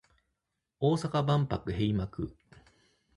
[0.79, 2.33] 大阪万博閉幕